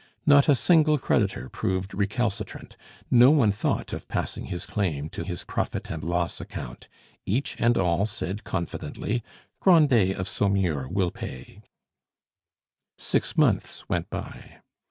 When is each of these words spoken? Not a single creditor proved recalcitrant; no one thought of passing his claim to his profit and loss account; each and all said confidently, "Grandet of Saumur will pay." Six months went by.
Not 0.25 0.49
a 0.49 0.55
single 0.55 0.97
creditor 0.97 1.47
proved 1.47 1.93
recalcitrant; 1.93 2.75
no 3.11 3.29
one 3.29 3.51
thought 3.51 3.93
of 3.93 4.07
passing 4.07 4.45
his 4.45 4.65
claim 4.65 5.09
to 5.09 5.23
his 5.23 5.43
profit 5.43 5.91
and 5.91 6.03
loss 6.03 6.41
account; 6.41 6.89
each 7.27 7.55
and 7.61 7.77
all 7.77 8.07
said 8.07 8.43
confidently, 8.43 9.21
"Grandet 9.59 10.17
of 10.17 10.27
Saumur 10.27 10.87
will 10.89 11.11
pay." 11.11 11.61
Six 12.97 13.37
months 13.37 13.87
went 13.89 14.09
by. 14.09 14.61